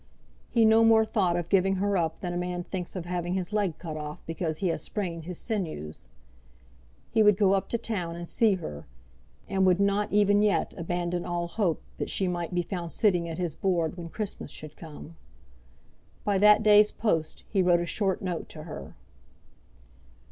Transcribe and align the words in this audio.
He 0.49 0.65
no 0.65 0.83
more 0.83 1.05
thought 1.05 1.35
of 1.37 1.47
giving 1.47 1.75
her 1.75 1.95
up 1.95 2.21
than 2.21 2.33
a 2.33 2.37
man 2.37 2.63
thinks 2.63 2.95
of 2.95 3.05
having 3.05 3.35
his 3.35 3.53
leg 3.53 3.77
cut 3.77 3.95
off 3.97 4.17
because 4.25 4.57
he 4.57 4.69
has 4.69 4.81
sprained 4.81 5.25
his 5.25 5.37
sinews. 5.37 6.07
He 7.11 7.21
would 7.21 7.37
go 7.37 7.53
up 7.53 7.69
to 7.69 7.77
town 7.77 8.15
and 8.15 8.27
see 8.27 8.55
her, 8.55 8.85
and 9.47 9.63
would 9.63 9.79
not 9.79 10.11
even 10.11 10.41
yet 10.41 10.73
abandon 10.75 11.23
all 11.23 11.47
hope 11.47 11.83
that 11.99 12.09
she 12.09 12.27
might 12.27 12.51
be 12.55 12.63
found 12.63 12.91
sitting 12.91 13.29
at 13.29 13.37
his 13.37 13.53
board 13.53 13.95
when 13.95 14.09
Christmas 14.09 14.49
should 14.49 14.75
come. 14.75 15.17
By 16.23 16.39
that 16.39 16.63
day's 16.63 16.91
post 16.91 17.43
he 17.47 17.61
wrote 17.61 17.79
a 17.79 17.85
short 17.85 18.23
note 18.23 18.49
to 18.49 18.63
her. 18.63 18.95